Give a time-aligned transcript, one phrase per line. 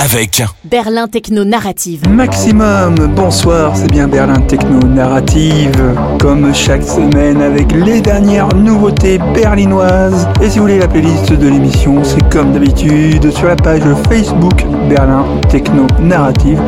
[0.00, 2.08] Avec Berlin Techno Narrative.
[2.08, 5.72] Maximum, bonsoir, c'est bien Berlin Techno Narrative,
[6.20, 10.28] comme chaque semaine avec les dernières nouveautés berlinoises.
[10.40, 14.64] Et si vous voulez la playlist de l'émission, c'est comme d'habitude sur la page Facebook
[14.88, 16.60] Berlin Techno Narrative.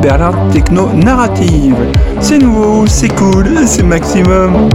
[0.00, 1.76] Berlin Techno Narrative.
[2.20, 4.70] C'est nouveau, c'est cool, c'est Maximum.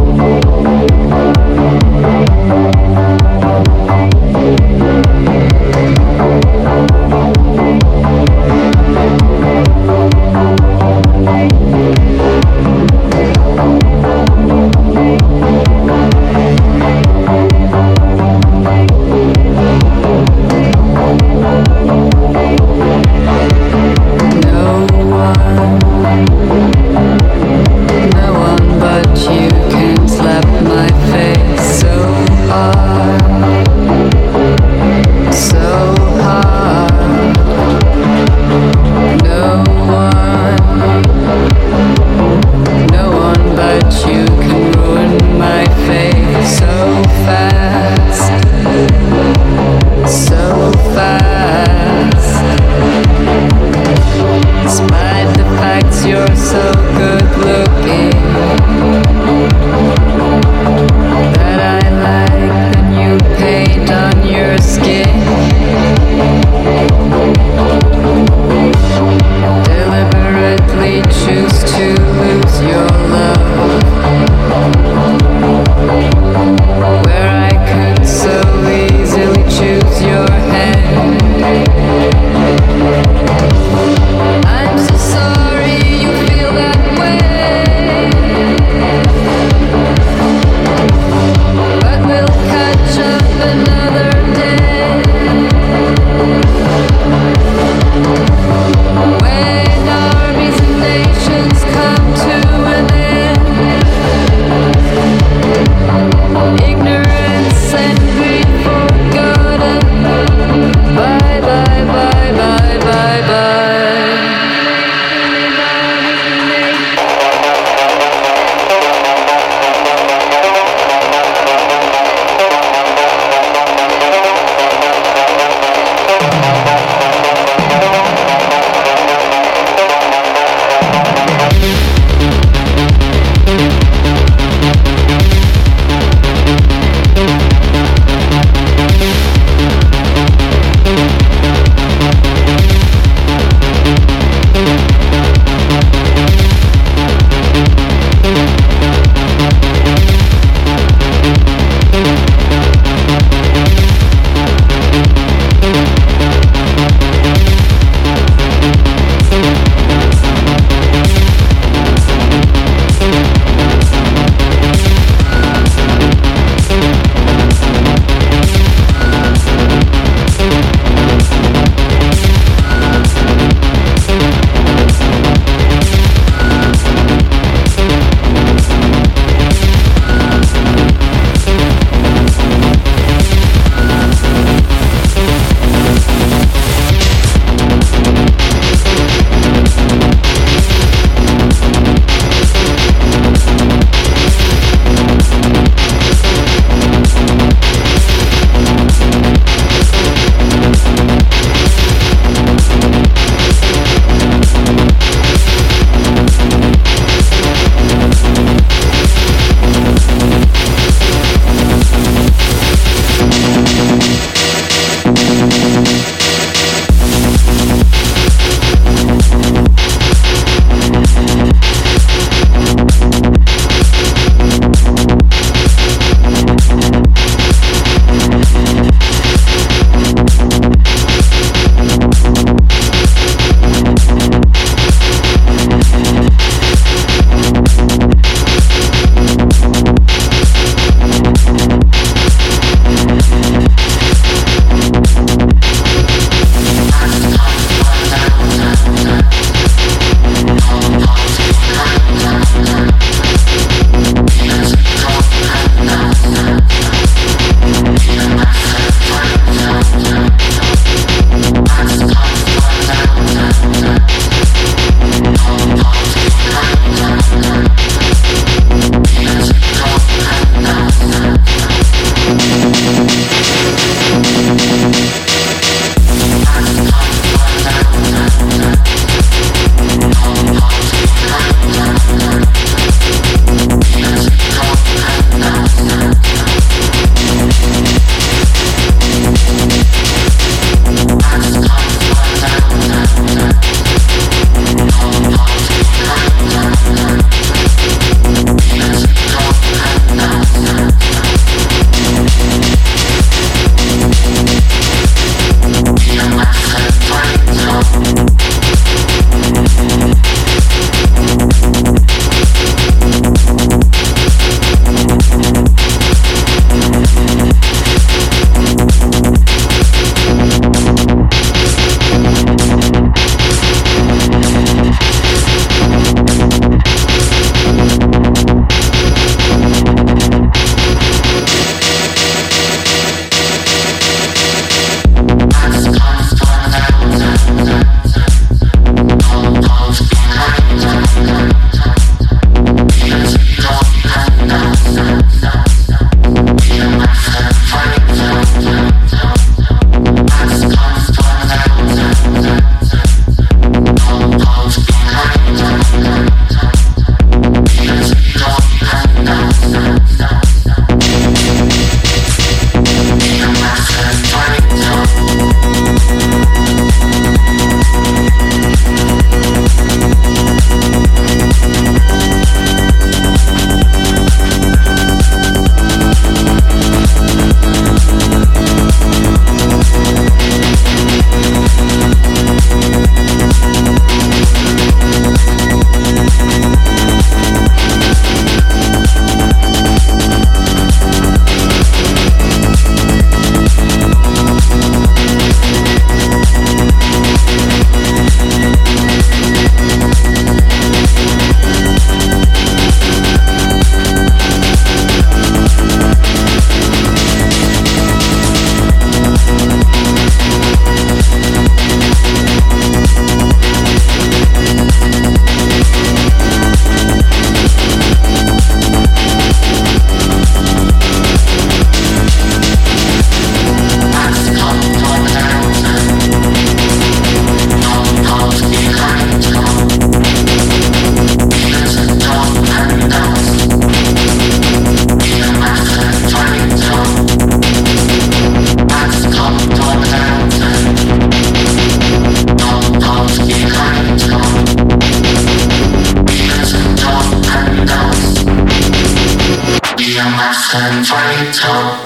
[450.77, 452.05] and fight on.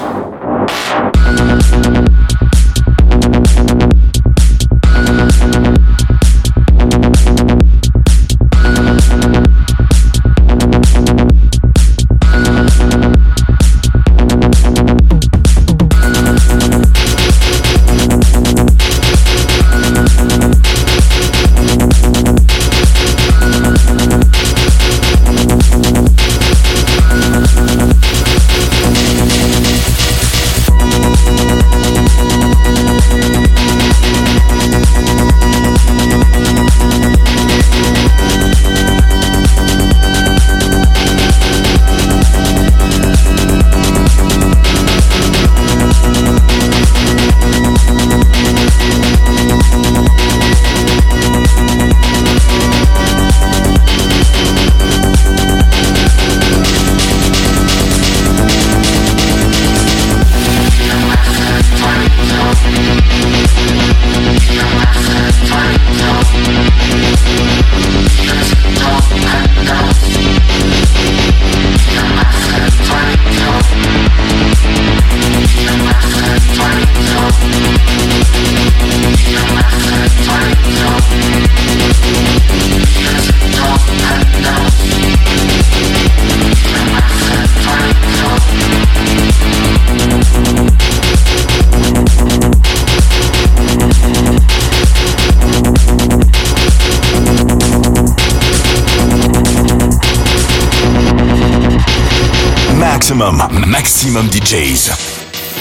[103.69, 104.89] Maximum DJs.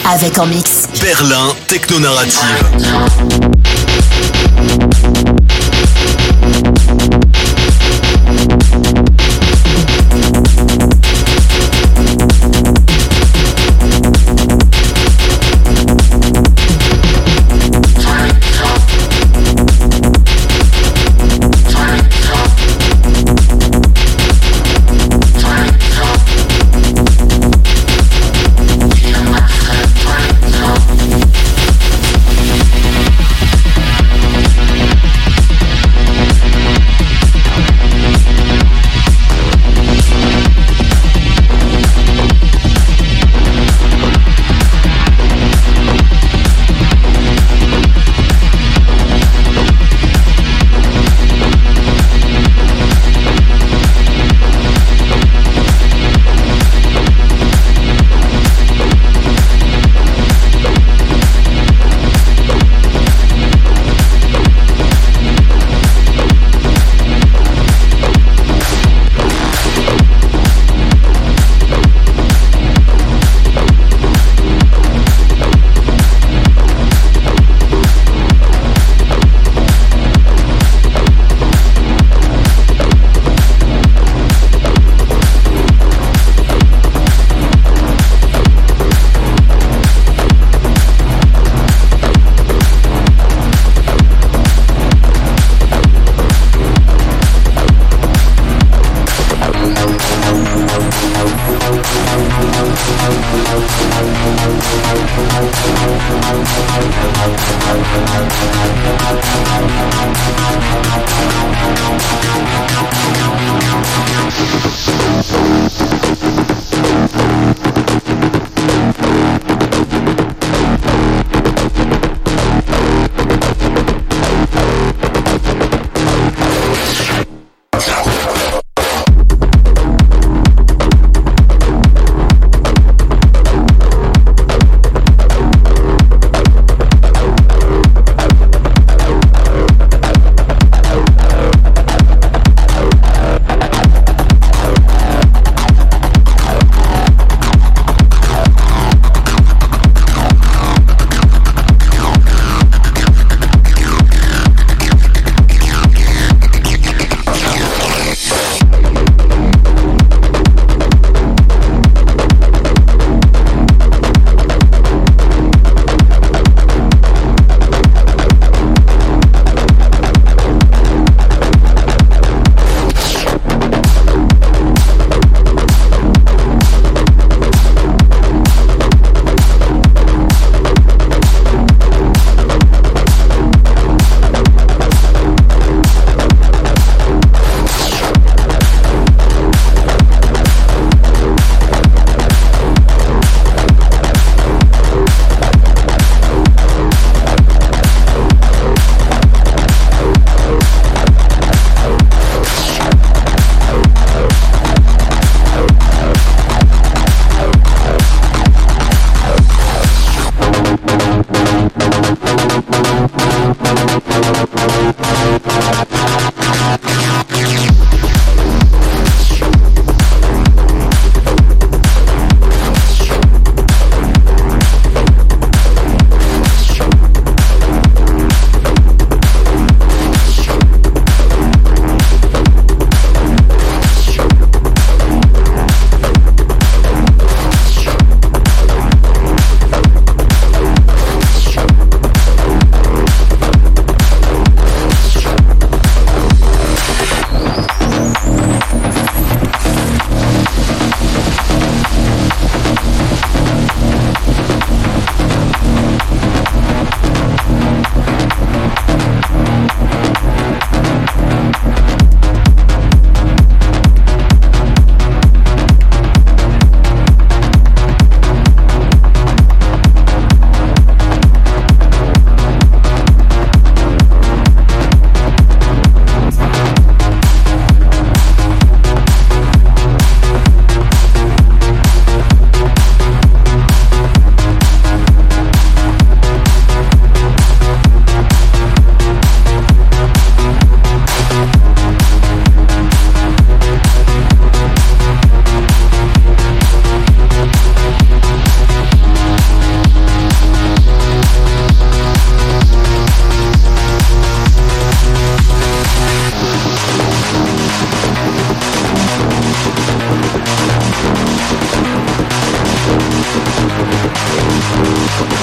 [0.06, 0.88] Avec en mix.
[0.98, 2.38] Berlin Techno Narrative.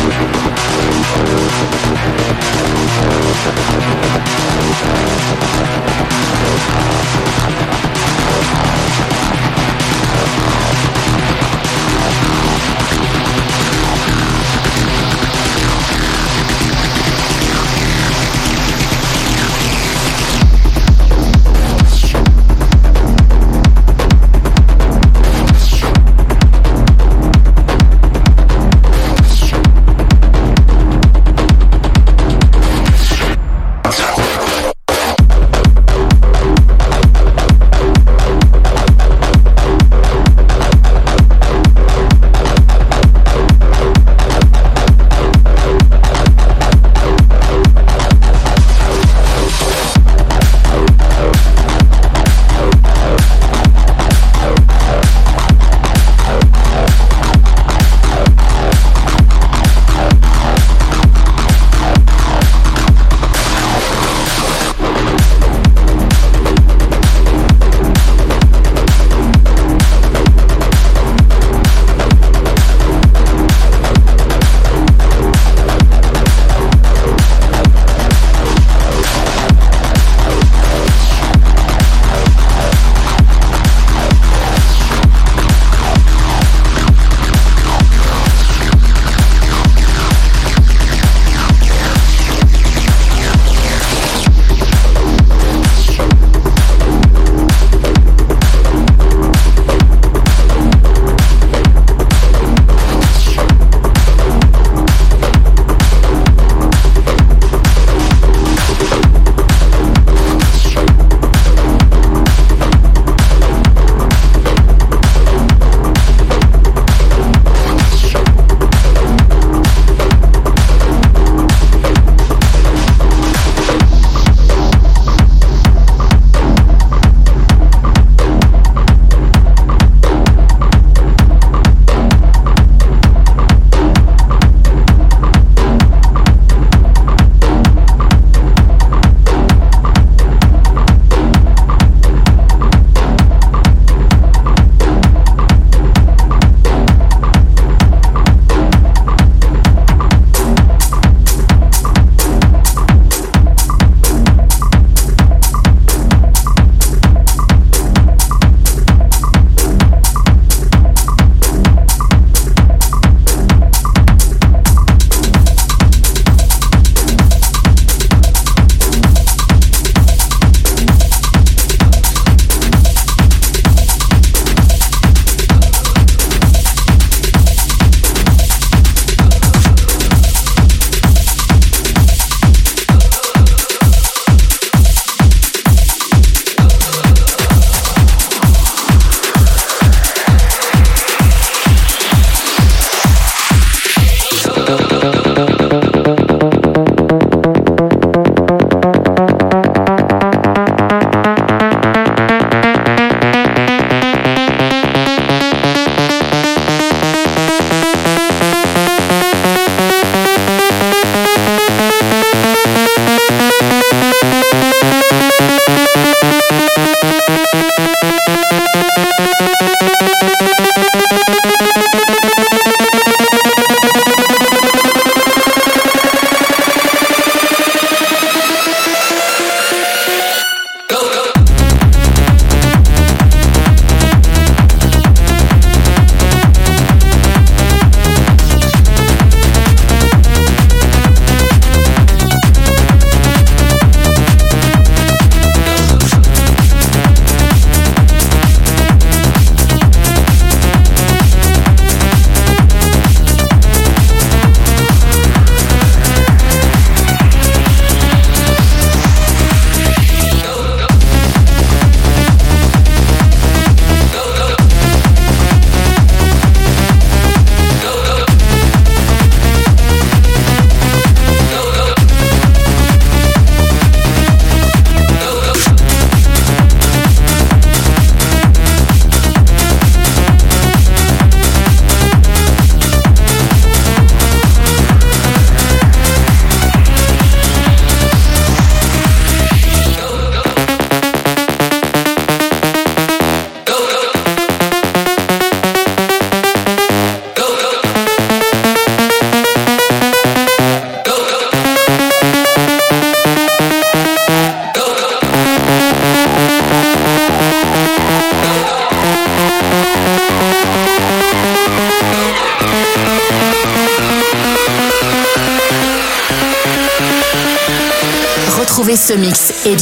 [0.08, 0.36] Thank
[2.40, 2.45] you.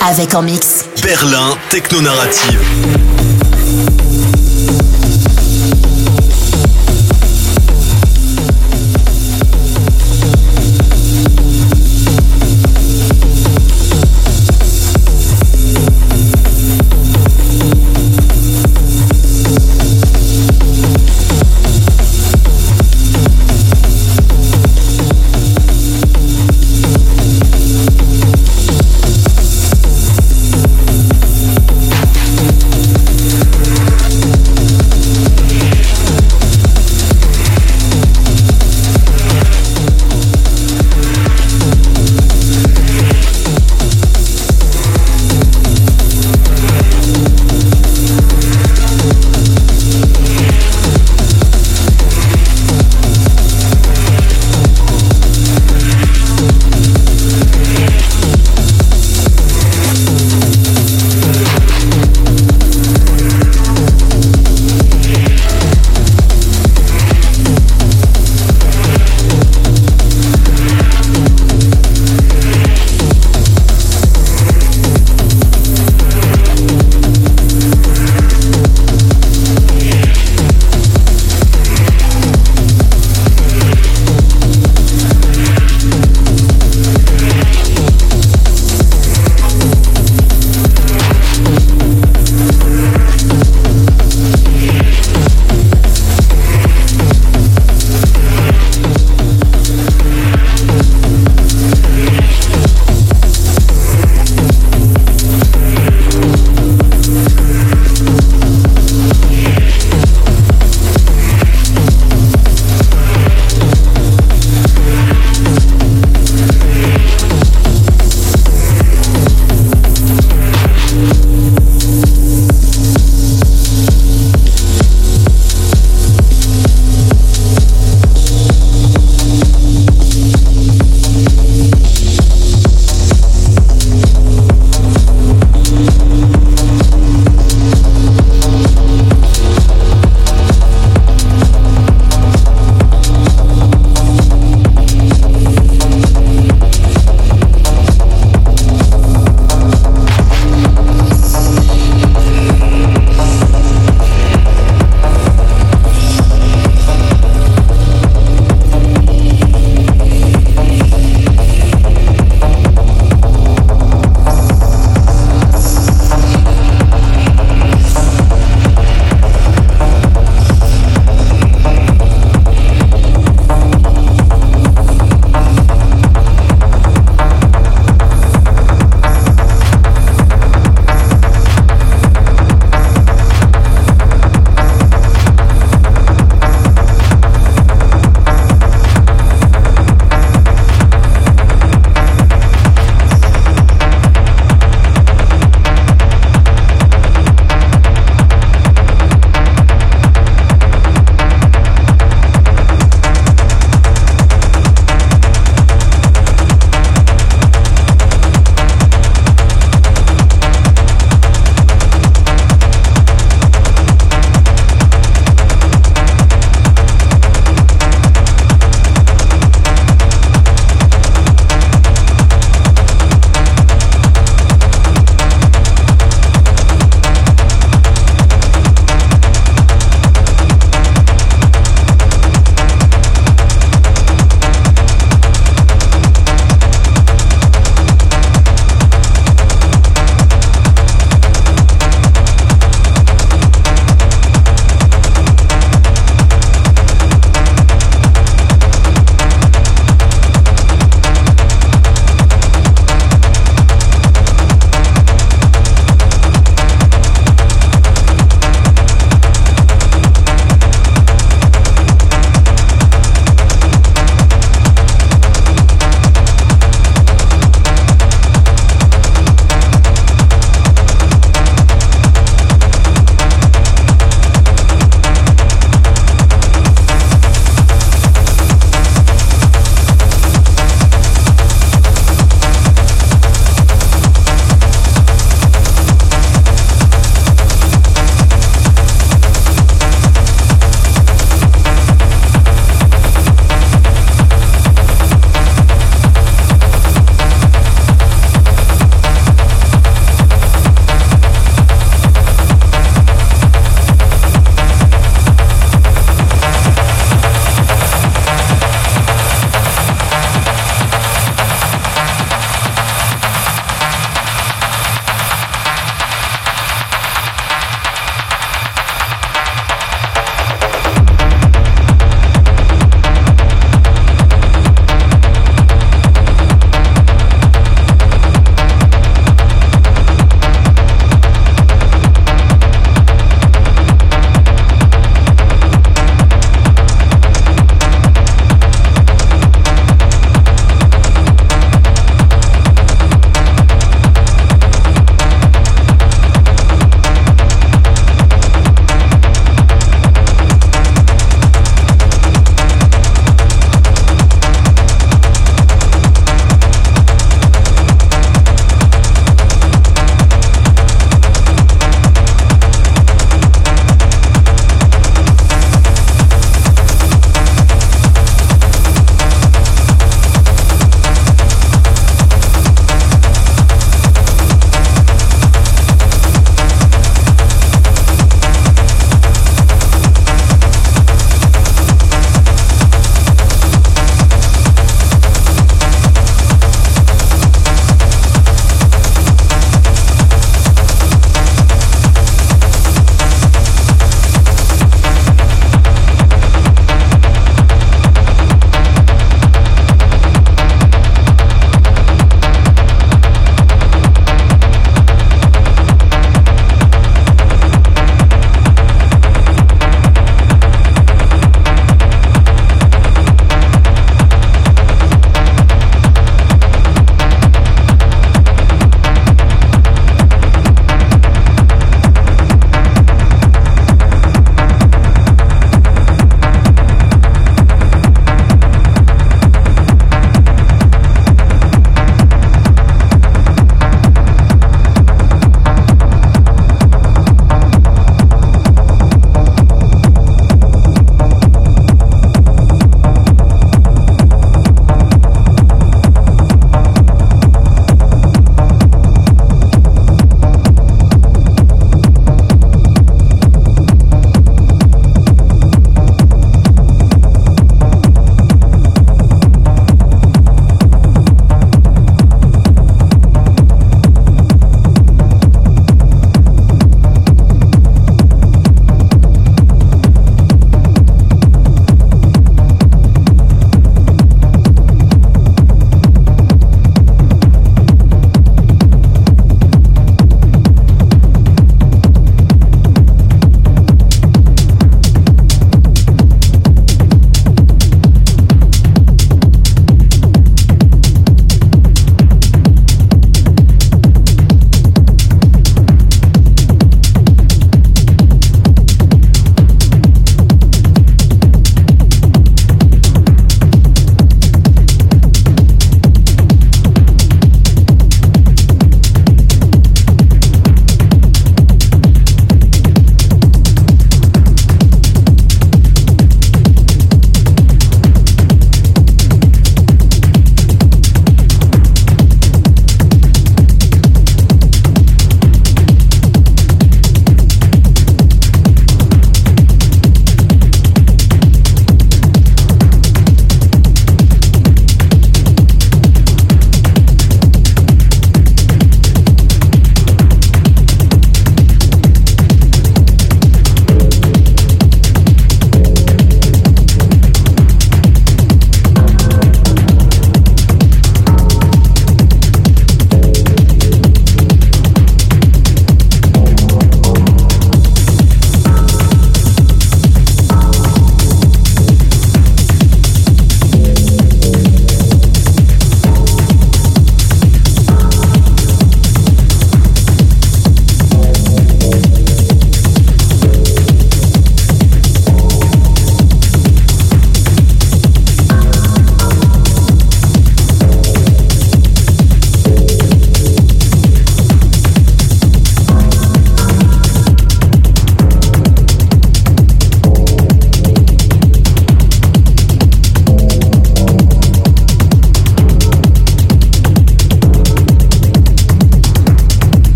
[0.00, 0.84] Avec en mix.
[1.00, 2.00] Berlin Techno